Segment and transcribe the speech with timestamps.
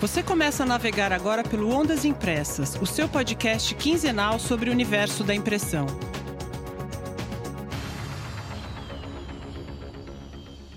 [0.00, 5.24] Você começa a navegar agora pelo Ondas Impressas, o seu podcast quinzenal sobre o universo
[5.24, 5.86] da impressão.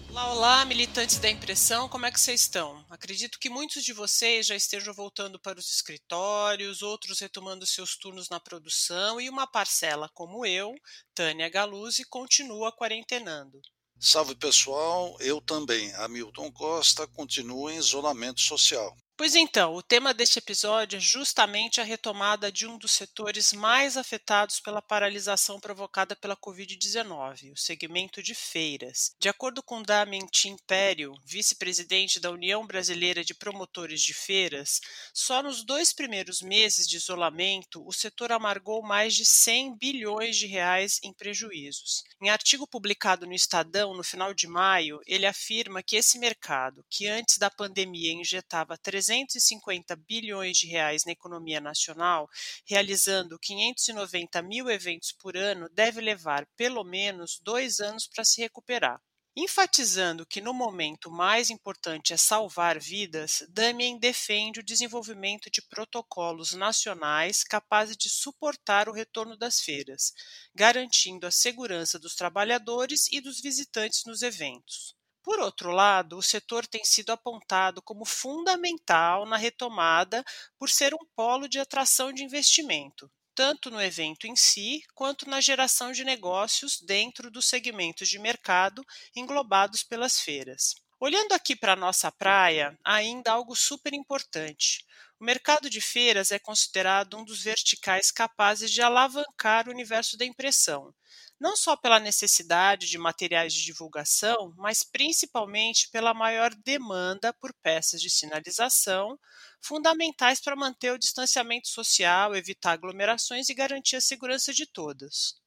[0.09, 2.83] Olá, olá, militantes da impressão, como é que vocês estão?
[2.89, 8.27] Acredito que muitos de vocês já estejam voltando para os escritórios, outros retomando seus turnos
[8.27, 10.73] na produção e uma parcela, como eu,
[11.13, 13.61] Tânia Galuzzi, continua quarentenando.
[13.99, 18.97] Salve pessoal, eu também, Hamilton Costa, continuo em isolamento social.
[19.21, 23.95] Pois então, o tema deste episódio é justamente a retomada de um dos setores mais
[23.95, 29.15] afetados pela paralisação provocada pela Covid-19, o segmento de feiras.
[29.19, 34.81] De acordo com Damien Império, vice-presidente da União Brasileira de Promotores de Feiras,
[35.13, 40.47] só nos dois primeiros meses de isolamento, o setor amargou mais de 100 bilhões de
[40.47, 42.03] reais em prejuízos.
[42.19, 47.07] Em artigo publicado no Estadão no final de maio, ele afirma que esse mercado, que
[47.07, 52.29] antes da pandemia injetava 300 350 bilhões de reais na economia nacional,
[52.65, 59.01] realizando 590 mil eventos por ano, deve levar pelo menos dois anos para se recuperar.
[59.35, 66.53] Enfatizando que no momento mais importante é salvar vidas, Damien defende o desenvolvimento de protocolos
[66.53, 70.13] nacionais capazes de suportar o retorno das feiras,
[70.55, 74.95] garantindo a segurança dos trabalhadores e dos visitantes nos eventos.
[75.23, 80.23] Por outro lado, o setor tem sido apontado como fundamental na retomada
[80.57, 85.39] por ser um polo de atração de investimento, tanto no evento em si quanto na
[85.39, 88.83] geração de negócios dentro dos segmentos de mercado
[89.15, 90.73] englobados pelas feiras.
[90.99, 94.85] Olhando aqui para a nossa praia, ainda algo super importante.
[95.19, 100.25] O mercado de feiras é considerado um dos verticais capazes de alavancar o universo da
[100.25, 100.93] impressão,
[101.41, 107.99] não só pela necessidade de materiais de divulgação, mas principalmente pela maior demanda por peças
[107.99, 109.19] de sinalização,
[109.59, 115.41] fundamentais para manter o distanciamento social, evitar aglomerações e garantir a segurança de todas.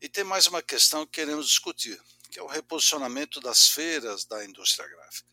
[0.00, 4.44] E tem mais uma questão que queremos discutir, que é o reposicionamento das feiras da
[4.44, 5.28] indústria gráfica.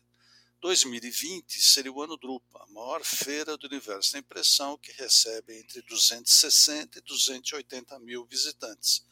[0.60, 5.82] 2020 seria o ano Drupa, a maior feira do universo da impressão, que recebe entre
[5.82, 9.04] 260 e 280 mil visitantes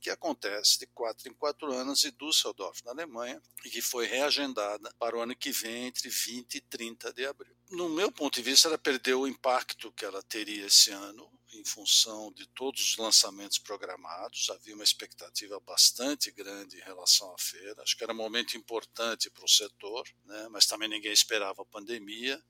[0.00, 4.92] que acontece de quatro em quatro anos em Düsseldorf, na Alemanha, e que foi reagendada
[4.98, 7.56] para o ano que vem, entre 20 e 30 de abril.
[7.70, 11.64] No meu ponto de vista, ela perdeu o impacto que ela teria esse ano, em
[11.64, 14.48] função de todos os lançamentos programados.
[14.50, 17.82] Havia uma expectativa bastante grande em relação à feira.
[17.82, 20.48] Acho que era um momento importante para o setor, né?
[20.50, 22.42] mas também ninguém esperava a pandemia.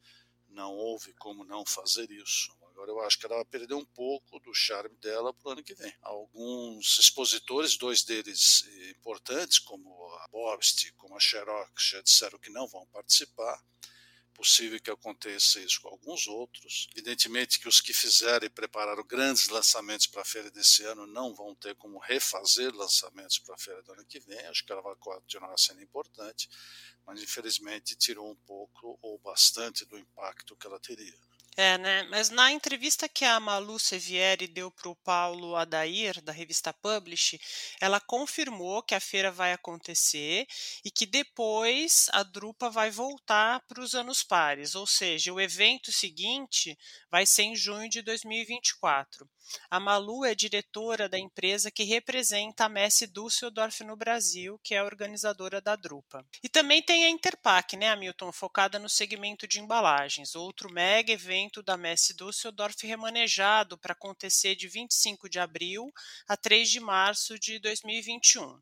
[0.48, 2.56] Não houve como não fazer isso.
[2.88, 5.74] Agora eu acho que ela perdeu um pouco do charme dela para o ano que
[5.74, 5.92] vem.
[6.00, 12.66] Alguns expositores, dois deles importantes, como a Bobst, como a Xerox, já disseram que não
[12.66, 13.62] vão participar
[14.32, 16.86] possível que aconteça isso com alguns outros.
[16.92, 21.34] Evidentemente que os que fizeram e prepararam grandes lançamentos para a feira desse ano não
[21.34, 24.38] vão ter como refazer lançamentos para a feira do ano que vem.
[24.46, 26.48] Acho que ela vai continuar sendo importante,
[27.04, 31.27] mas infelizmente tirou um pouco ou bastante do impacto que ela teria.
[31.60, 32.04] É, né?
[32.04, 37.36] Mas na entrevista que a Malu Sevieri deu para o Paulo Adair, da revista Publish,
[37.80, 40.46] ela confirmou que a feira vai acontecer
[40.84, 45.90] e que depois a Drupa vai voltar para os anos pares, ou seja, o evento
[45.90, 46.78] seguinte
[47.10, 49.28] vai ser em junho de 2024.
[49.70, 54.78] A Malu é diretora da empresa que representa a Messi Düsseldorf no Brasil, que é
[54.78, 56.24] a organizadora da Drupa.
[56.42, 61.47] E também tem a Interpac, né, Hamilton, focada no segmento de embalagens, outro mega evento
[61.62, 65.92] da Messi Düsseldorf remanejado para acontecer de 25 de abril
[66.26, 68.60] a 3 de março de 2021.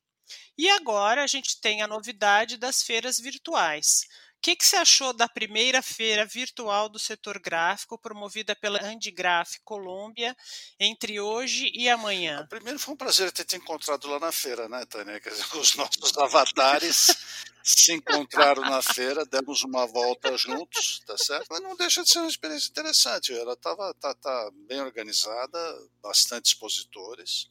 [0.59, 4.07] E agora a gente tem a novidade das feiras virtuais
[4.41, 10.37] que, que você achou da primeira feira virtual do setor gráfico, promovida pela Andigraf Colômbia,
[10.79, 12.47] entre hoje e amanhã?
[12.49, 15.21] Primeiro foi um prazer ter te encontrado lá na feira, né, Tânia?
[15.55, 17.17] Os nossos avatares
[17.63, 21.47] se encontraram na feira, demos uma volta juntos, tá certo?
[21.51, 23.33] Mas não deixa de ser uma experiência interessante.
[23.33, 27.49] Ela estava tá, tá bem organizada, bastante expositores.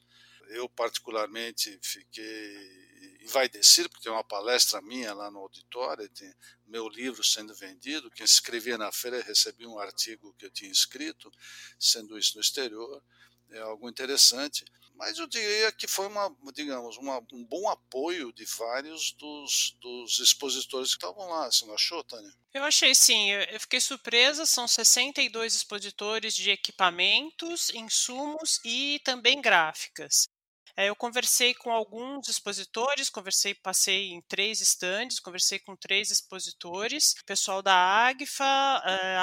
[0.48, 2.85] Eu, particularmente, fiquei
[3.26, 6.34] envaidecido, porque tem uma palestra minha lá no auditório, tem
[6.66, 11.32] meu livro sendo vendido, quem escrevia na feira recebia um artigo que eu tinha escrito,
[11.80, 13.04] sendo isso no exterior,
[13.52, 14.64] é algo interessante.
[14.96, 20.20] Mas eu diria que foi uma, digamos, uma, um bom apoio de vários dos, dos
[20.20, 21.52] expositores que estavam lá.
[21.52, 22.34] Você não achou, Tânia?
[22.54, 24.46] Eu achei sim, eu fiquei surpresa.
[24.46, 30.30] São 62 expositores de equipamentos, insumos e também gráficas.
[30.78, 37.16] É, eu conversei com alguns expositores, conversei, passei em três estandes, conversei com três expositores,
[37.26, 38.46] pessoal da Agfa,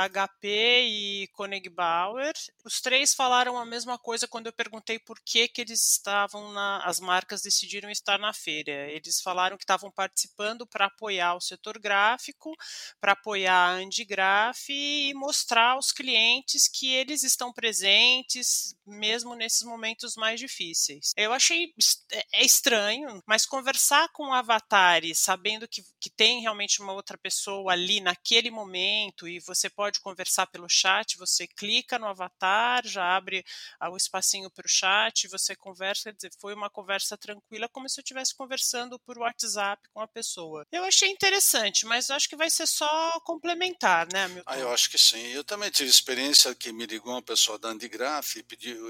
[0.08, 2.32] HP eh, e Koenigbauer.
[2.64, 6.78] Os três falaram a mesma coisa quando eu perguntei por que, que eles estavam na,
[6.84, 8.90] as marcas decidiram estar na feira.
[8.90, 12.56] Eles falaram que estavam participando para apoiar o setor gráfico,
[12.98, 20.16] para apoiar a Andigraf e mostrar aos clientes que eles estão presentes, mesmo nesses momentos
[20.16, 21.12] mais difíceis.
[21.16, 21.72] Eu achei
[22.12, 27.72] é, é estranho, mas conversar com avatares, sabendo que, que tem realmente uma outra pessoa
[27.72, 33.44] ali naquele momento e você pode conversar pelo chat, você clica no avatar, já abre
[33.90, 38.00] o espacinho para o chat, você conversa, quer dizer, foi uma conversa tranquila, como se
[38.00, 40.66] eu estivesse conversando por WhatsApp com a pessoa.
[40.70, 44.42] Eu achei interessante, mas acho que vai ser só complementar, né, Milton?
[44.46, 45.26] Ah, eu acho que sim.
[45.28, 48.81] Eu também tive experiência que me ligou uma pessoa da Andigraf e pediu,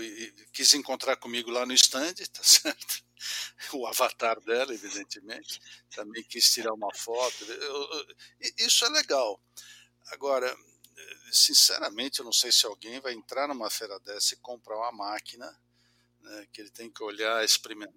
[0.53, 3.05] quis encontrar comigo lá no stand, tá certo?
[3.73, 5.61] O avatar dela, evidentemente,
[5.95, 7.45] também quis tirar uma foto.
[8.59, 9.41] Isso é legal.
[10.07, 10.55] Agora,
[11.31, 15.47] sinceramente, eu não sei se alguém vai entrar numa feira dessa e comprar uma máquina
[16.21, 17.95] né, que ele tem que olhar, experimentar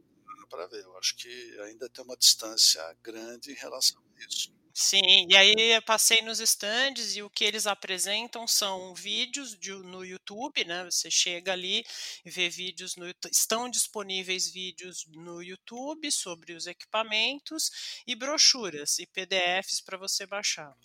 [0.49, 0.83] para ver.
[0.83, 4.53] Eu acho que ainda tem uma distância grande em relação a isso.
[4.77, 9.71] Sim, e aí eu passei nos stands e o que eles apresentam são vídeos de,
[9.71, 10.83] no YouTube, né?
[10.83, 11.85] Você chega ali
[12.25, 19.05] e vê vídeos no estão disponíveis vídeos no YouTube sobre os equipamentos e brochuras e
[19.05, 20.75] PDFs para você baixar.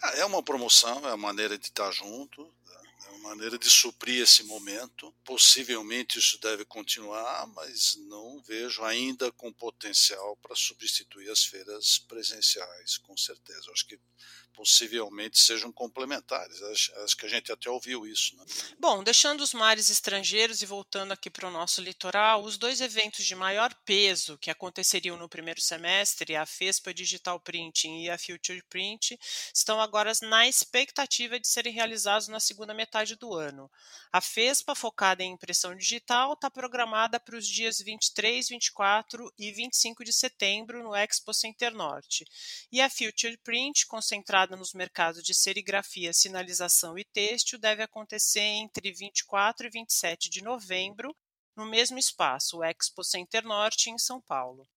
[0.00, 2.50] Ah, é uma promoção, é a maneira de estar junto,
[3.18, 5.12] maneira de suprir esse momento.
[5.24, 12.98] Possivelmente isso deve continuar, mas não vejo ainda com potencial para substituir as feiras presenciais,
[12.98, 13.70] com certeza.
[13.72, 13.98] Acho que
[14.56, 16.62] possivelmente sejam complementares.
[16.62, 18.34] Acho, acho, que a gente até ouviu isso.
[18.36, 18.44] Né?
[18.78, 23.26] Bom, deixando os mares estrangeiros e voltando aqui para o nosso litoral, os dois eventos
[23.26, 28.62] de maior peso que aconteceriam no primeiro semestre, a FESPA Digital Printing e a Future
[28.70, 29.18] Print,
[29.54, 33.70] estão agora na expectativa de serem realizados na segunda metade do ano.
[34.10, 40.02] A FESPA, focada em impressão digital, está programada para os dias 23, 24 e 25
[40.02, 42.24] de setembro no Expo Center Norte.
[42.72, 48.92] E a Future Print, concentrada nos mercados de serigrafia, sinalização e têxtil deve acontecer entre
[48.92, 51.16] 24 e 27 de novembro,
[51.56, 54.68] no mesmo espaço, o Expo Center Norte, em São Paulo.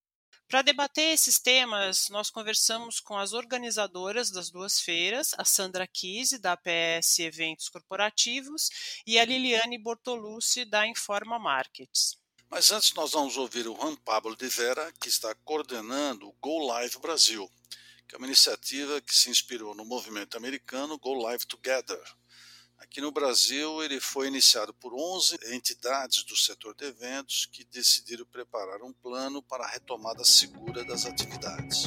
[0.47, 6.39] Para debater esses temas, nós conversamos com as organizadoras das duas feiras, a Sandra Kise,
[6.39, 12.17] da PS Eventos Corporativos, e a Liliane Bortolucci, da Informa Markets.
[12.49, 16.65] Mas antes nós vamos ouvir o Juan Pablo de Vera, que está coordenando o Go
[16.65, 17.47] Live Brasil,
[18.09, 22.01] que é uma iniciativa que se inspirou no movimento americano Go Live Together.
[22.79, 28.25] Aqui no Brasil, ele foi iniciado por 11 entidades do setor de eventos que decidiram
[28.25, 31.83] preparar um plano para a retomada segura das atividades.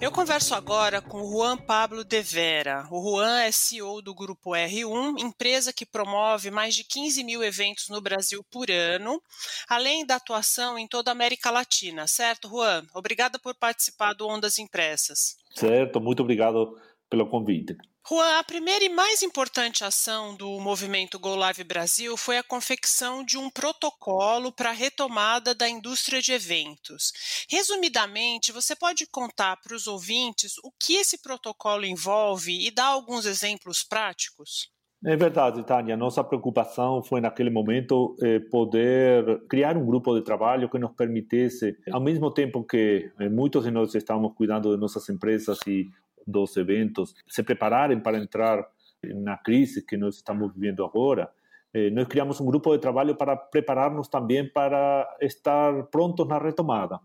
[0.00, 2.86] Eu converso agora com o Juan Pablo de Vera.
[2.90, 7.88] O Juan é CEO do Grupo R1, empresa que promove mais de 15 mil eventos
[7.88, 9.22] no Brasil por ano,
[9.68, 12.84] além da atuação em toda a América Latina, certo, Juan?
[12.92, 15.36] Obrigada por participar do Ondas Impressas.
[15.54, 16.76] Certo, muito obrigado
[17.14, 17.76] pelo convite.
[18.06, 23.24] Juan, a primeira e mais importante ação do movimento Go Live Brasil foi a confecção
[23.24, 27.12] de um protocolo para a retomada da indústria de eventos.
[27.48, 33.24] Resumidamente, você pode contar para os ouvintes o que esse protocolo envolve e dar alguns
[33.24, 34.74] exemplos práticos?
[35.06, 35.98] É verdade, Tânia.
[35.98, 41.76] Nossa preocupação foi, naquele momento, eh, poder criar um grupo de trabalho que nos permitisse,
[41.92, 45.90] ao mesmo tempo que eh, muitos de nós estávamos cuidando de nossas empresas e
[46.26, 48.66] dos eventos se prepararem para entrar
[49.02, 51.30] na crise que nós estamos vivendo agora,
[51.72, 56.98] eh, nós criamos um grupo de trabalho para preparar-nos também para estar prontos na retomada.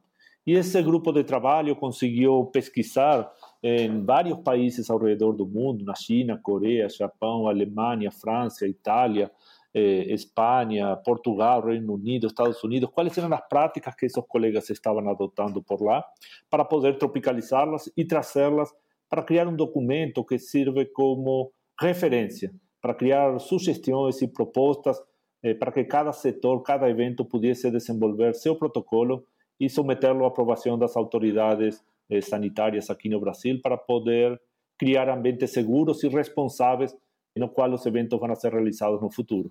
[0.45, 3.29] E esse grupo de trabalho conseguiu pesquisar
[3.61, 9.29] em vários países ao redor do mundo, na China, Coreia, Japão, Alemanha, França, Itália,
[9.73, 15.07] eh, Espanha, Portugal, Reino Unido, Estados Unidos, quais eram as práticas que esses colegas estavam
[15.09, 16.03] adotando por lá,
[16.49, 18.73] para poder tropicalizá-las e trazê-las
[19.09, 24.97] para criar um documento que sirva como referência, para criar sugestões e propostas
[25.41, 29.25] eh, para que cada setor, cada evento pudesse desenvolver seu protocolo
[29.59, 34.39] e submetê-lo à aprovação das autoridades eh, sanitárias aqui no Brasil para poder
[34.77, 36.95] criar ambientes seguros e responsáveis
[37.35, 39.49] no qual os eventos vão ser realizados no futuro.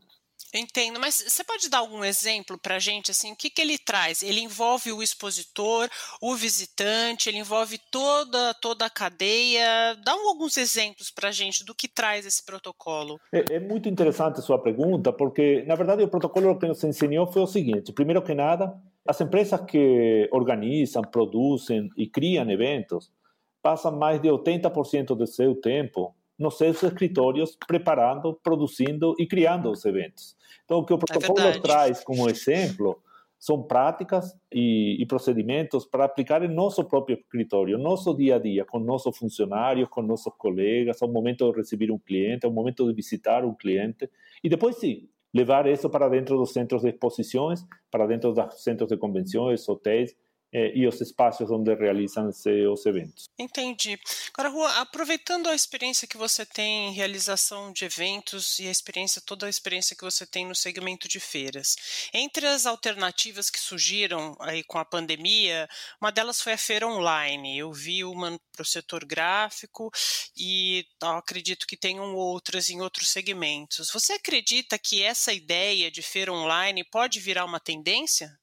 [0.55, 3.79] Entendo, mas você pode dar algum exemplo para a gente, assim, o que, que ele
[3.79, 4.23] traz?
[4.23, 5.89] Ele envolve o expositor,
[6.23, 9.95] o visitante, ele envolve toda, toda a cadeia?
[10.05, 13.21] Dá alguns exemplos para a gente do que traz esse protocolo.
[13.33, 17.27] É, é, muito interessante a sua pergunta, porque, na verdade, o protocolo que nos ensinou
[17.27, 18.75] foi o seguinte, primeiro que nada,
[19.07, 23.11] as empresas que organizam, produzem e criam eventos
[23.63, 29.85] passam mais de 80% do seu tempo nos seus escritórios preparando, produzindo e criando os
[29.85, 30.37] eventos.
[30.65, 33.03] Então, o que o protocolo é traz como exemplo
[33.39, 38.65] são práticas e, e, procedimentos para aplicar em nosso próprio escritório, nosso dia a dia,
[38.65, 42.93] com nossos funcionários, com nossos colegas, ao momento de receber um cliente, ao momento de
[42.93, 44.11] visitar um cliente,
[44.43, 48.89] e depois sim, levar isso para dentro dos centros de exposições, para dentro dos centros
[48.89, 50.17] de convenções, hotéis, é,
[50.53, 53.25] e os espaços onde realizam-se os eventos.
[53.39, 53.99] Entendi.
[54.33, 59.23] Agora, Rua, aproveitando a experiência que você tem em realização de eventos e a experiência,
[59.25, 61.77] toda a experiência que você tem no segmento de feiras,
[62.13, 65.69] entre as alternativas que surgiram aí com a pandemia,
[66.01, 67.59] uma delas foi a feira online.
[67.59, 69.91] Eu vi uma para o setor gráfico
[70.37, 73.91] e acredito que tenham outras em outros segmentos.
[73.93, 78.37] Você acredita que essa ideia de feira online pode virar uma tendência?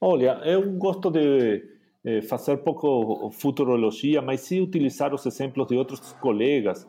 [0.00, 1.74] Olha, eu gosto de
[2.04, 6.86] eh, fazer pouco futurologia, mas sim utilizar os exemplos de outros colegas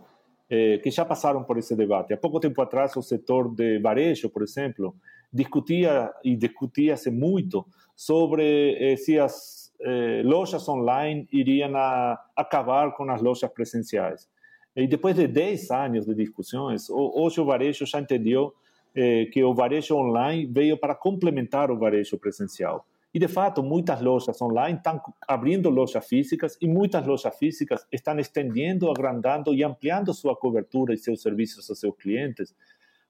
[0.49, 2.13] eh, que já passaram por esse debate.
[2.13, 4.93] Há pouco tempo atrás, o setor de varejo, por exemplo,
[5.31, 9.63] discutia e discutia-se muito sobre eh, se as
[10.23, 14.27] lojas online iriam a, acabar com as lojas presenciais.
[14.75, 18.53] E depois de 10 anos de discussões, hoje o varejo já entendeu
[19.31, 22.85] que o varejo online veio para complementar o varejo presencial.
[23.15, 28.19] E, de fato, muitas lojas online estão abrindo lojas físicas e muitas lojas físicas estão
[28.19, 32.53] estendendo, agrandando e ampliando sua cobertura e seus serviços aos seus clientes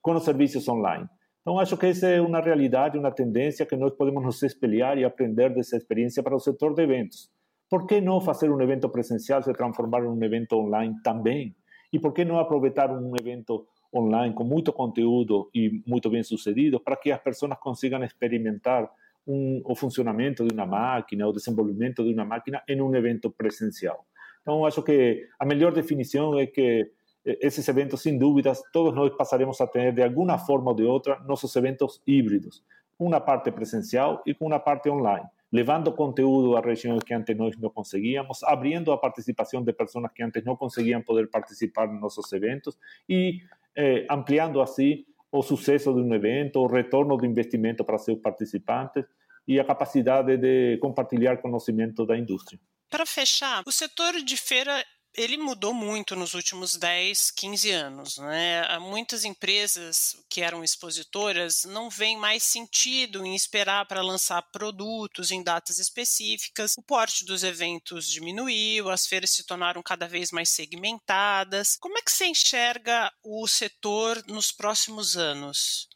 [0.04, 1.10] com os serviços online.
[1.42, 5.04] Então, acho que essa é uma realidade, uma tendência que nós podemos nos espelhar e
[5.04, 7.32] aprender dessa experiência para o setor de eventos.
[7.68, 11.56] Por que não fazer um evento presencial se transformar em um evento online também?
[11.92, 16.80] E por que não aproveitar um evento online com muito conteúdo e muito bem sucedido
[16.80, 18.88] para que as pessoas consigam experimentar
[19.28, 24.06] um, o funcionamento de uma máquina, o desenvolvimento de uma máquina em um evento presencial.
[24.42, 26.92] Então, acho que a melhor definição é que
[27.26, 31.20] esses eventos, sem dúvidas, todos nós passaremos a ter, de alguma forma ou de outra,
[31.22, 32.64] nossos eventos híbridos.
[33.00, 37.58] Uma parte presencial e com uma parte online, levando conteúdo a regiões que antes nós
[37.58, 42.32] não conseguíamos, abrindo a participação de pessoas que antes não conseguiam poder participar nos nossos
[42.32, 42.78] eventos
[43.10, 43.40] e
[43.76, 45.04] eh, ampliando assim
[45.38, 49.04] o sucesso de um evento, o retorno do investimento para seus participantes
[49.48, 52.60] e a capacidade de compartilhar conhecimento da indústria.
[52.90, 54.84] Para fechar, o setor de feira
[55.18, 58.18] ele mudou muito nos últimos 10, 15 anos.
[58.18, 58.80] Né?
[58.80, 65.44] Muitas empresas que eram expositoras não veem mais sentido em esperar para lançar produtos em
[65.44, 66.76] datas específicas.
[66.78, 71.78] O porte dos eventos diminuiu, as feiras se tornaram cada vez mais segmentadas.
[71.80, 75.88] Como é que você enxerga o setor nos próximos anos?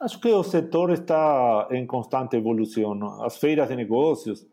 [0.00, 3.22] Acho que o setor está em constante evolução.
[3.24, 4.46] As feiras de negócios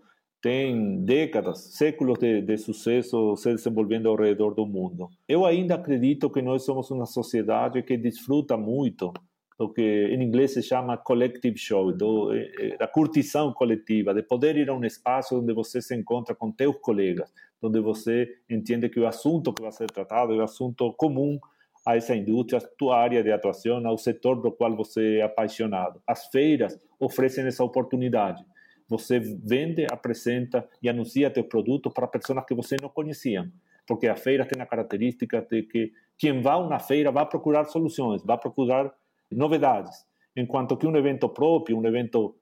[0.46, 5.10] tem décadas, séculos de, de, sucesso se desenvolvendo ao redor do mundo.
[5.28, 9.12] Eu ainda acredito que nós somos uma sociedade que desfruta muito
[9.58, 14.22] do que em inglês se chama collective show, do, eh, eh, da curtição coletiva, de
[14.22, 18.88] poder ir a um espaço onde você se encontra com teus colegas, onde você entende
[18.88, 21.40] que o assunto que vai ser tratado é um assunto comum
[21.84, 26.00] a essa indústria, a tua área de atuação, ao setor do qual você é apaixonado.
[26.06, 28.46] As feiras oferecem essa oportunidade
[28.88, 33.52] você vende, apresenta e anuncia teu produto para pessoas que você não conhecia.
[33.88, 37.66] Porque a feira tem a característica de que quem vai a uma feira vai procurar
[37.66, 38.94] soluções, vai procurar
[39.32, 40.06] novidades.
[40.36, 42.36] Enquanto que um evento próprio, um evento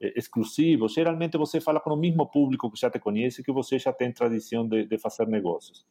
[0.00, 3.78] eh, exclusivo, geralmente você fala com o mesmo público que já te conhece, que você
[3.78, 5.84] já tem tradição de, de fazer negócios.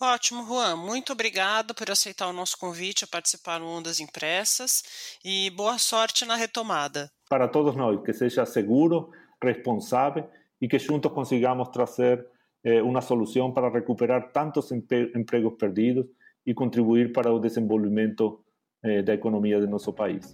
[0.00, 0.76] Ótimo, Juan.
[0.76, 4.82] Muito obrigado por aceitar o nosso convite a participar no Ondas Impressas
[5.24, 7.10] e boa sorte na retomada.
[7.28, 10.28] Para todos nós, que seja seguro responsável
[10.60, 12.26] e que juntos consigamos trazer
[12.64, 16.06] eh, solução para recuperar tantos empregos perdidos
[16.46, 18.44] e contribuir para o desenvolvimento
[18.82, 20.32] eh, economia do nosso país.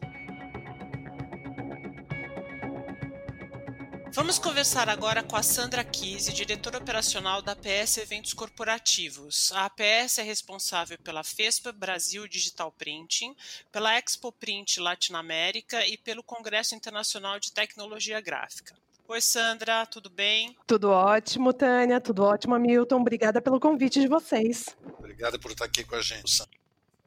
[4.19, 9.53] Vamos conversar agora com a Sandra Kise, diretora operacional da APS Eventos Corporativos.
[9.53, 13.37] A APS é responsável pela FESPA Brasil Digital Printing,
[13.71, 18.75] pela Expo Print Latinoamérica e pelo Congresso Internacional de Tecnologia Gráfica.
[19.11, 20.55] Oi, Sandra, tudo bem?
[20.67, 23.01] Tudo ótimo, Tânia, tudo ótimo, Milton.
[23.01, 24.77] Obrigada pelo convite de vocês.
[24.99, 26.58] Obrigada por estar aqui com a gente, Sandra.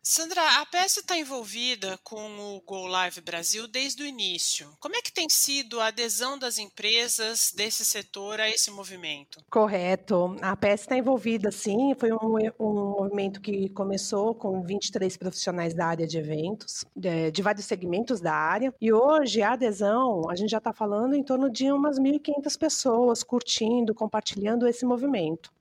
[0.04, 4.68] Sandra, a PS está envolvida com o Go Live Brasil desde o início.
[4.80, 9.40] Como é que tem sido a adesão das empresas desse setor a esse movimento?
[9.48, 10.36] Correto.
[10.42, 11.94] A PS está envolvida, sim.
[12.00, 17.42] Foi um, um, movimento que começou com 23 profissionais da área de eventos, de, de
[17.44, 18.74] vários segmentos da área.
[18.82, 23.22] E hoje a adesão, a gente já está falando em torno de umas 1.500 pessoas
[23.22, 25.52] curtindo, compartilhando esse movimento.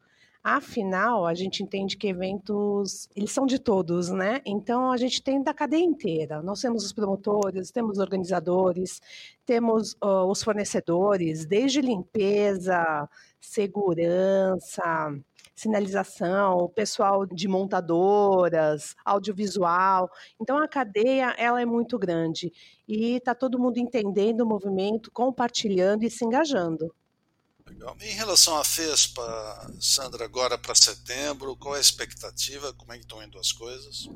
[0.43, 4.41] Afinal, a gente entende que eventos, eles são de todos, né?
[4.47, 6.43] Então, a gente tem da cadeia inteira.
[6.43, 9.03] Nós temos os promotores, temos os organizadores,
[9.45, 13.07] temos uh, os fornecedores, desde limpeza,
[13.39, 14.83] segurança,
[15.55, 20.11] sinalização, o pessoal de montadoras, audiovisual.
[20.41, 22.51] Então a cadeia ela é muito grande
[22.89, 26.95] e está todo mundo entendendo o movimento, compartilhando e se engajando.
[27.71, 27.97] Legal.
[28.01, 32.75] Em relação à FESPA, Sandra, agora para setembro, qual é a expectativa?
[32.75, 34.09] Como é que estão indo as coisas?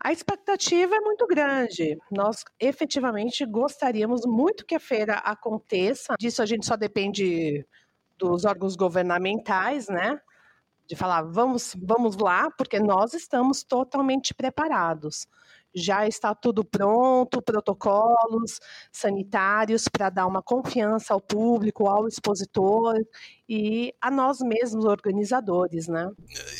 [0.00, 1.98] A expectativa é muito grande.
[2.10, 6.14] Nós efetivamente gostaríamos muito que a feira aconteça.
[6.18, 7.66] Disso a gente só depende
[8.18, 10.18] dos órgãos governamentais, né?
[10.86, 15.26] De falar, vamos, vamos lá, porque nós estamos totalmente preparados
[15.74, 18.60] já está tudo pronto, protocolos
[18.90, 22.96] sanitários para dar uma confiança ao público, ao expositor
[23.48, 26.10] e a nós mesmos, organizadores, né?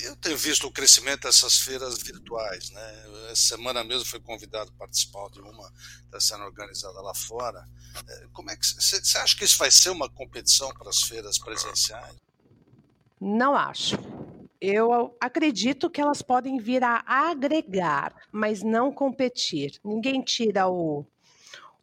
[0.04, 3.04] Eu tenho visto o crescimento dessas feiras virtuais, né?
[3.30, 7.66] Essa semana mesmo fui convidado a participar de uma que está sendo organizada lá fora.
[8.08, 11.38] É, como é que você acha que isso vai ser uma competição para as feiras
[11.38, 12.16] presenciais?
[13.20, 13.96] Não acho.
[14.64, 19.72] Eu acredito que elas podem vir a agregar, mas não competir.
[19.84, 21.04] Ninguém tira o,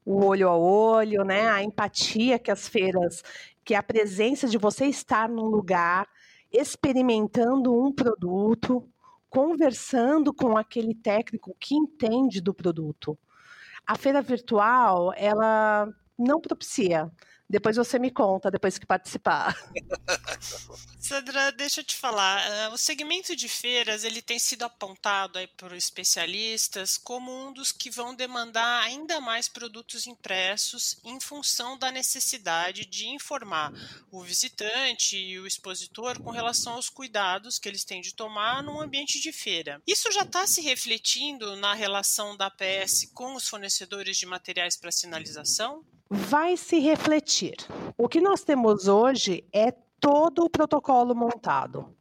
[0.05, 1.49] o olho a olho, né?
[1.49, 3.21] A empatia que as feiras,
[3.65, 6.07] que a presença de você estar num lugar,
[6.49, 8.87] experimentando um produto,
[9.29, 13.19] conversando com aquele técnico que entende do produto.
[13.85, 15.85] A feira virtual, ela
[16.17, 17.11] não propicia
[17.49, 19.57] depois você me conta, depois que participar.
[20.99, 22.69] Sandra, deixa eu te falar.
[22.69, 27.71] Uh, o segmento de feiras ele tem sido apontado aí por especialistas como um dos
[27.71, 33.73] que vão demandar ainda mais produtos impressos em função da necessidade de informar
[34.11, 38.79] o visitante e o expositor com relação aos cuidados que eles têm de tomar num
[38.79, 39.81] ambiente de feira.
[39.87, 44.91] Isso já está se refletindo na relação da PS com os fornecedores de materiais para
[44.91, 45.83] sinalização?
[46.09, 47.55] Vai se refletir.
[47.97, 51.93] O que nós temos hoje é todo o protocolo montado.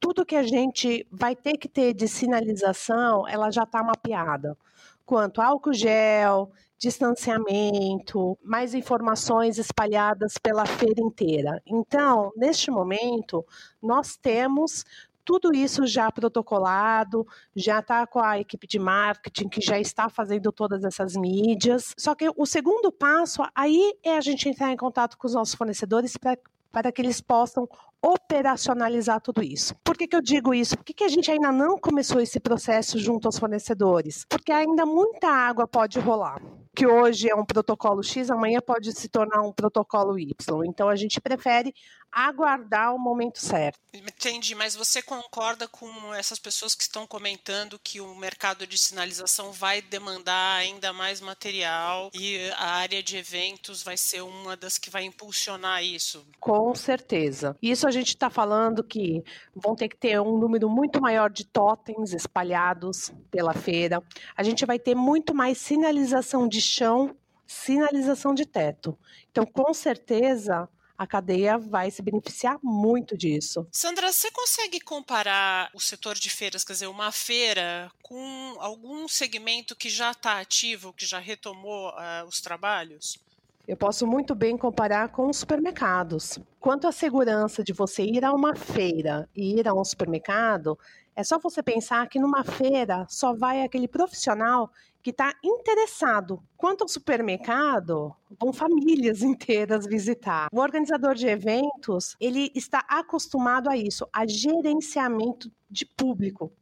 [0.00, 4.58] Tudo que a gente vai ter que ter de sinalização, ela já está mapeada.
[5.06, 11.62] Quanto álcool gel, distanciamento, mais informações espalhadas pela feira inteira.
[11.64, 13.46] Então, neste momento,
[13.80, 14.84] nós temos
[15.24, 20.52] tudo isso já protocolado, já está com a equipe de marketing que já está fazendo
[20.52, 21.94] todas essas mídias.
[21.98, 25.54] Só que o segundo passo aí é a gente entrar em contato com os nossos
[25.54, 26.36] fornecedores para
[26.72, 27.68] para que eles possam
[28.00, 29.74] operacionalizar tudo isso.
[29.84, 30.76] Por que, que eu digo isso?
[30.76, 34.24] Por que, que a gente ainda não começou esse processo junto aos fornecedores?
[34.28, 36.42] Porque ainda muita água pode rolar.
[36.74, 40.34] Que hoje é um protocolo X, amanhã pode se tornar um protocolo Y.
[40.66, 41.74] Então a gente prefere
[42.12, 43.78] aguardar o momento certo.
[43.94, 49.50] Entendi, mas você concorda com essas pessoas que estão comentando que o mercado de sinalização
[49.50, 54.90] vai demandar ainda mais material e a área de eventos vai ser uma das que
[54.90, 56.26] vai impulsionar isso?
[56.38, 57.56] Com certeza.
[57.62, 59.22] Isso a gente está falando que
[59.54, 64.02] vão ter que ter um número muito maior de totens espalhados pela feira.
[64.36, 68.98] A gente vai ter muito mais sinalização de chão, sinalização de teto.
[69.30, 73.66] Então, com certeza, a cadeia vai se beneficiar muito disso.
[73.72, 79.74] Sandra, você consegue comparar o setor de feiras, quer dizer, uma feira, com algum segmento
[79.74, 83.18] que já está ativo, que já retomou uh, os trabalhos?
[83.66, 86.36] Eu posso muito bem comparar com os supermercados.
[86.58, 90.76] Quanto à segurança de você ir a uma feira e ir a um supermercado,
[91.14, 94.68] é só você pensar que numa feira só vai aquele profissional
[95.00, 96.42] que está interessado.
[96.56, 100.48] Quanto ao supermercado, vão famílias inteiras visitar.
[100.52, 106.52] O organizador de eventos, ele está acostumado a isso, a gerenciamento de público,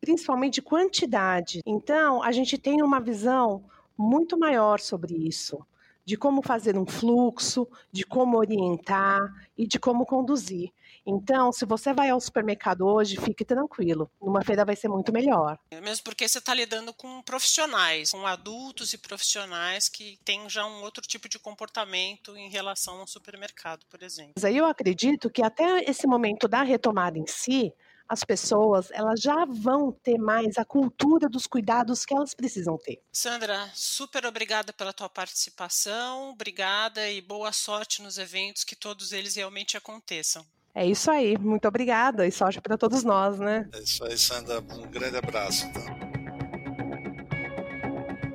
[0.00, 1.62] principalmente de quantidade.
[1.66, 3.64] Então, a gente tem uma visão
[3.98, 5.66] muito maior sobre isso
[6.04, 9.20] de como fazer um fluxo, de como orientar
[9.56, 10.70] e de como conduzir.
[11.06, 14.10] Então, se você vai ao supermercado hoje, fique tranquilo.
[14.20, 15.58] Numa feira vai ser muito melhor.
[15.70, 20.66] É mesmo porque você está lidando com profissionais, com adultos e profissionais que têm já
[20.66, 24.32] um outro tipo de comportamento em relação ao supermercado, por exemplo.
[24.36, 27.72] Mas aí eu acredito que até esse momento da retomada em si,
[28.08, 33.02] as pessoas elas já vão ter mais a cultura dos cuidados que elas precisam ter.
[33.12, 39.36] Sandra, super obrigada pela tua participação, obrigada e boa sorte nos eventos, que todos eles
[39.36, 40.44] realmente aconteçam.
[40.74, 43.68] É isso aí, muito obrigada e sorte para todos nós, né?
[43.72, 45.66] É isso aí, Sandra, um grande abraço.
[45.66, 46.14] Então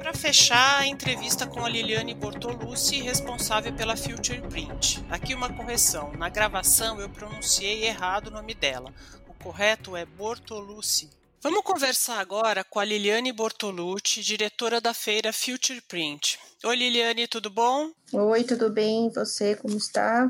[0.10, 5.06] para fechar a entrevista com a Liliane Bortolucci, responsável pela Future Print.
[5.08, 8.92] Aqui uma correção: na gravação eu pronunciei errado o nome dela.
[9.42, 11.10] Correto é Bortolucci.
[11.42, 16.38] Vamos conversar agora com a Liliane Bortolucci, diretora da feira Future Print.
[16.66, 17.90] Oi, Liliane, tudo bom?
[18.12, 19.10] Oi, tudo bem?
[19.12, 20.30] Você, como está?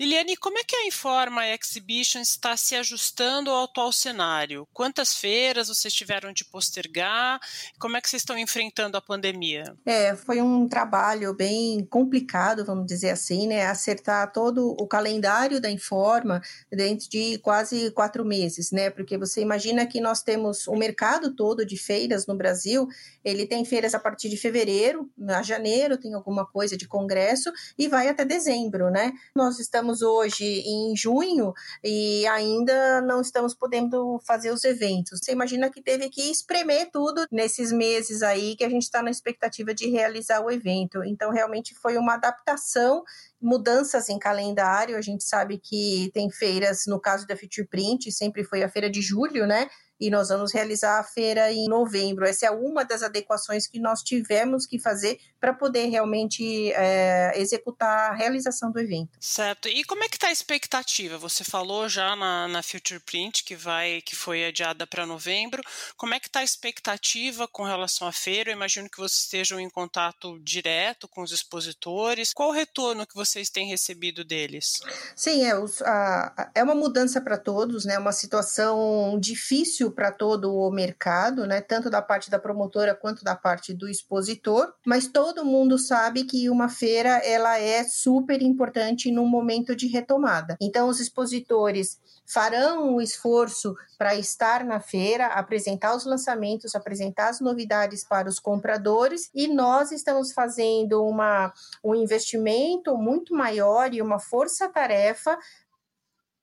[0.00, 4.64] Liliane, como é que a Informa Exhibition está se ajustando ao atual cenário?
[4.72, 7.40] Quantas feiras vocês tiveram de postergar?
[7.80, 9.64] Como é que vocês estão enfrentando a pandemia?
[9.84, 13.66] É, foi um trabalho bem complicado, vamos dizer assim, né?
[13.66, 18.90] Acertar todo o calendário da Informa dentro de quase quatro meses, né?
[18.90, 22.86] Porque você imagina que nós temos o mercado todo de feiras no Brasil,
[23.24, 27.88] ele tem feiras a partir de fevereiro, a janeiro tem alguma coisa de congresso e
[27.88, 29.12] vai até dezembro, né?
[29.34, 35.20] Nós estamos estamos hoje em junho e ainda não estamos podendo fazer os eventos.
[35.22, 39.10] Você imagina que teve que espremer tudo nesses meses aí que a gente está na
[39.10, 41.02] expectativa de realizar o evento.
[41.04, 43.02] Então, realmente foi uma adaptação
[43.40, 44.96] mudanças em calendário.
[44.96, 48.90] A gente sabe que tem feiras, no caso da Future Print, sempre foi a feira
[48.90, 49.68] de julho, né?
[50.00, 52.24] E nós vamos realizar a feira em novembro.
[52.24, 58.10] Essa é uma das adequações que nós tivemos que fazer para poder realmente é, executar
[58.10, 59.10] a realização do evento.
[59.20, 59.68] Certo.
[59.68, 61.16] E como é que está a expectativa?
[61.18, 65.62] Você falou já na, na Future Print que vai, que foi adiada para novembro.
[65.96, 68.50] Como é que está a expectativa com relação à feira?
[68.50, 72.32] Eu imagino que vocês estejam em contato direto com os expositores.
[72.32, 74.80] Qual o retorno que vocês têm recebido deles?
[75.14, 77.98] Sim, é, os, a, é uma mudança para todos, né?
[77.98, 83.34] Uma situação difícil para todo o mercado, né, tanto da parte da promotora quanto da
[83.34, 89.26] parte do expositor, mas todo mundo sabe que uma feira ela é super importante num
[89.26, 90.56] momento de retomada.
[90.60, 91.98] Então os expositores
[92.28, 98.38] farão o esforço para estar na feira, apresentar os lançamentos, apresentar as novidades para os
[98.38, 105.38] compradores e nós estamos fazendo uma, um investimento muito maior e uma força-tarefa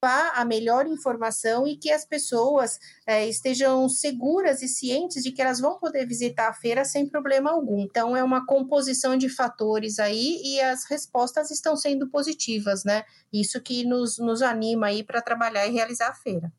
[0.07, 5.59] a melhor informação e que as pessoas é, estejam seguras e cientes de que elas
[5.59, 7.79] vão poder visitar a feira sem problema algum.
[7.79, 13.03] Então, é uma composição de fatores aí e as respostas estão sendo positivas, né?
[13.31, 16.51] Isso que nos, nos anima aí para trabalhar e realizar a feira.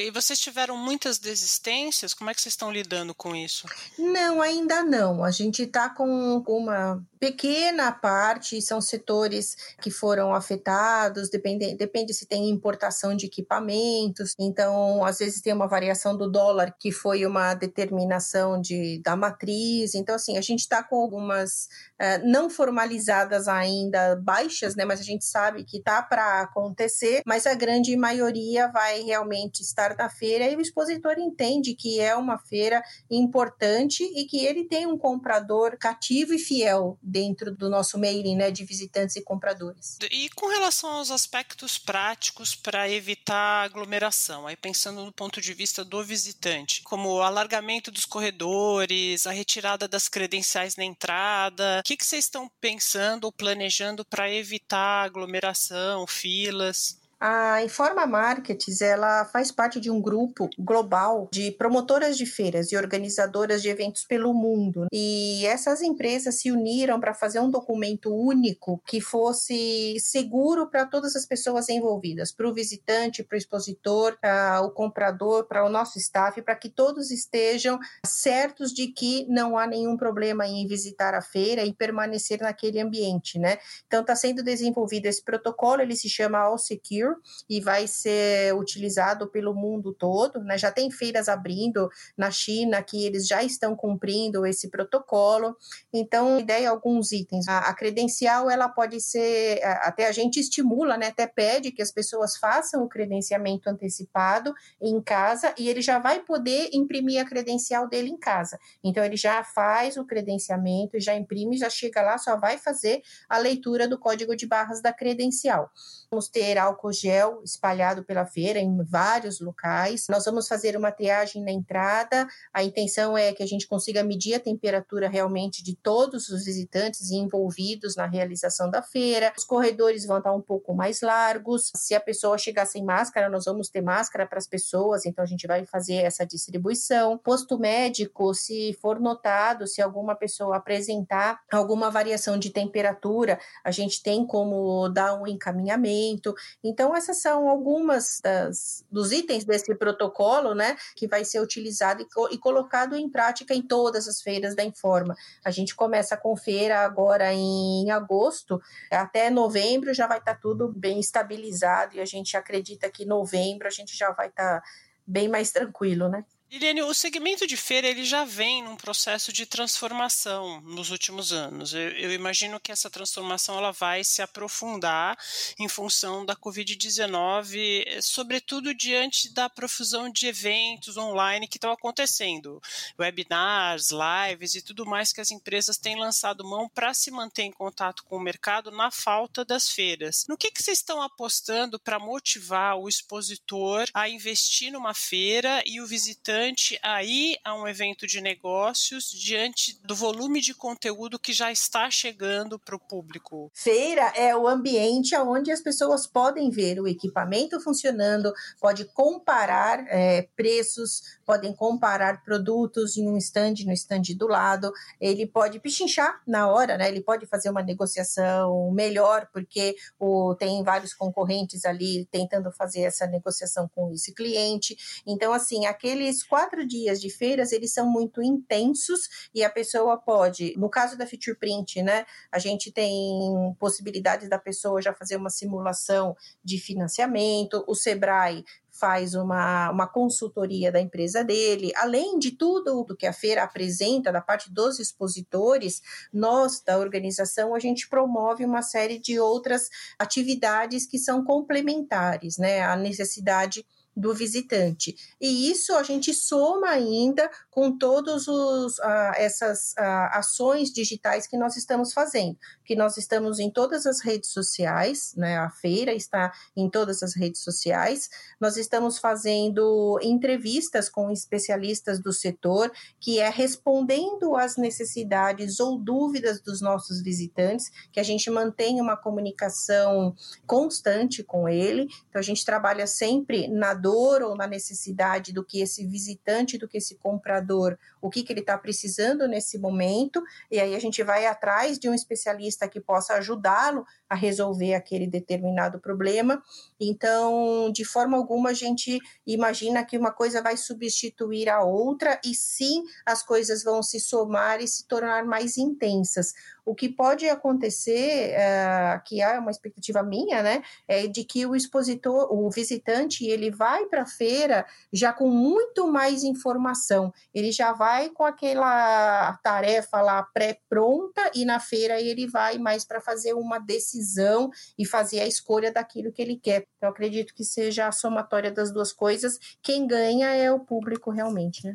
[0.00, 2.12] E vocês tiveram muitas desistências?
[2.12, 3.66] Como é que vocês estão lidando com isso?
[3.98, 5.24] Não, ainda não.
[5.24, 12.26] A gente está com uma pequena parte, são setores que foram afetados, depende, depende se
[12.26, 17.54] tem importação de equipamentos, então às vezes tem uma variação do dólar que foi uma
[17.54, 21.68] determinação de, da matriz, então assim, a gente está com algumas
[22.00, 27.46] uh, não formalizadas ainda baixas, né, mas a gente sabe que tá para acontecer, mas
[27.46, 32.38] a grande maioria vai realmente estar na feira e o expositor entende que é uma
[32.38, 38.36] feira importante e que ele tem um comprador cativo e fiel dentro do nosso mailing
[38.36, 39.98] né, de visitantes e compradores.
[40.10, 45.84] E com relação aos aspectos práticos para evitar aglomeração, aí pensando no ponto de vista
[45.84, 51.96] do visitante, como o alargamento dos corredores, a retirada das credenciais na entrada, o que,
[51.96, 56.98] que vocês estão pensando ou planejando para evitar aglomeração, filas?
[57.18, 62.76] A Informa Markets, ela faz parte de um grupo global de promotoras de feiras e
[62.76, 64.86] organizadoras de eventos pelo mundo.
[64.92, 71.16] E essas empresas se uniram para fazer um documento único que fosse seguro para todas
[71.16, 75.98] as pessoas envolvidas, para o visitante, para o expositor, para o comprador, para o nosso
[75.98, 81.22] staff, para que todos estejam certos de que não há nenhum problema em visitar a
[81.22, 83.56] feira e permanecer naquele ambiente, né?
[83.86, 87.05] Então está sendo desenvolvido esse protocolo, ele se chama All Secure
[87.48, 90.40] e vai ser utilizado pelo mundo todo.
[90.40, 90.56] Né?
[90.56, 95.56] Já tem feiras abrindo na China que eles já estão cumprindo esse protocolo.
[95.92, 97.48] Então, ideia alguns itens.
[97.48, 101.08] A, a, credencial ela pode ser até a gente estimula, né?
[101.08, 106.20] Até pede que as pessoas façam o credenciamento antecipado em casa e ele já vai
[106.20, 108.58] poder imprimir a credencial dele em casa.
[108.82, 113.38] Então ele já faz o credenciamento, já imprime, já chega lá, só vai fazer a
[113.38, 115.70] leitura do código de barras da credencial.
[116.10, 120.06] Vamos ter álcool gel espalhado pela feira em vários locais.
[120.08, 122.26] Nós vamos fazer uma triagem na entrada.
[122.52, 127.10] A intenção é que a gente consiga medir a temperatura realmente de todos os visitantes
[127.10, 129.32] envolvidos na realização da feira.
[129.36, 131.70] Os corredores vão estar um pouco mais largos.
[131.74, 135.26] Se a pessoa chegar sem máscara, nós vamos ter máscara para as pessoas, então a
[135.26, 137.18] gente vai fazer essa distribuição.
[137.18, 144.02] Posto médico, se for notado, se alguma pessoa apresentar alguma variação de temperatura, a gente
[144.02, 146.34] tem como dar um encaminhamento.
[146.62, 152.34] Então, essas são algumas das, dos itens desse protocolo, né, que vai ser utilizado e,
[152.34, 155.16] e colocado em prática em todas as feiras da Informa.
[155.44, 160.72] A gente começa com feira agora em agosto, até novembro já vai estar tá tudo
[160.76, 164.66] bem estabilizado e a gente acredita que novembro a gente já vai estar tá
[165.06, 166.24] bem mais tranquilo, né?
[166.48, 171.74] Liliane, o segmento de feira ele já vem num processo de transformação nos últimos anos.
[171.74, 175.18] Eu, eu, imagino que essa transformação ela vai se aprofundar
[175.58, 182.62] em função da Covid-19, sobretudo diante da profusão de eventos online que estão acontecendo,
[182.96, 187.52] webinars, lives e tudo mais que as empresas têm lançado mão para se manter em
[187.52, 190.24] contato com o mercado na falta das feiras.
[190.28, 195.80] No que, que vocês estão apostando para motivar o expositor a investir numa feira e
[195.80, 201.32] o visitante importante aí a um evento de negócios diante do volume de conteúdo que
[201.32, 203.50] já está chegando para o público?
[203.54, 210.28] Feira é o ambiente onde as pessoas podem ver o equipamento funcionando, pode comparar é,
[210.36, 214.70] preços, podem comparar produtos em um stand, no stand do lado,
[215.00, 216.88] ele pode pichinchar na hora, né?
[216.88, 223.06] Ele pode fazer uma negociação melhor, porque o, tem vários concorrentes ali tentando fazer essa
[223.06, 224.76] negociação com esse cliente.
[225.06, 230.54] Então, assim, aqueles quatro dias de feiras, eles são muito intensos e a pessoa pode,
[230.56, 235.30] no caso da Future Print, né, a gente tem possibilidade da pessoa já fazer uma
[235.30, 238.44] simulação de financiamento, o Sebrae
[238.78, 241.72] faz uma, uma consultoria da empresa dele.
[241.76, 245.80] Além de tudo o que a feira apresenta, da parte dos expositores,
[246.12, 252.62] nós, da organização, a gente promove uma série de outras atividades que são complementares, né?
[252.62, 253.64] A necessidade
[253.96, 254.94] do visitante.
[255.18, 258.68] E isso a gente soma ainda com todas uh,
[259.14, 264.30] essas uh, ações digitais que nós estamos fazendo, que nós estamos em todas as redes
[264.30, 265.38] sociais, né?
[265.38, 268.10] A feira está em todas as redes sociais.
[268.38, 276.40] Nós estamos fazendo entrevistas com especialistas do setor, que é respondendo às necessidades ou dúvidas
[276.42, 280.14] dos nossos visitantes, que a gente mantém uma comunicação
[280.46, 281.88] constante com ele.
[282.10, 286.66] Então a gente trabalha sempre na dor ou na necessidade do que esse visitante, do
[286.66, 291.02] que esse comprador, o que, que ele está precisando nesse momento, e aí a gente
[291.02, 296.42] vai atrás de um especialista que possa ajudá-lo a resolver aquele determinado problema.
[296.80, 302.34] Então, de forma alguma, a gente imagina que uma coisa vai substituir a outra, e
[302.34, 306.32] sim as coisas vão se somar e se tornar mais intensas.
[306.64, 311.54] O que pode acontecer, uh, que é uma expectativa minha, né, é de que o
[311.54, 317.12] expositor, o visitante, ele vai para a feira já com muito mais informação.
[317.32, 323.00] Ele já vai com aquela tarefa lá pré-pronta e na feira ele vai mais para
[323.00, 326.66] fazer uma decisão e fazer a escolha daquilo que ele quer.
[326.76, 329.38] Então, acredito que seja a somatória das duas coisas.
[329.62, 331.74] Quem ganha é o público realmente, né?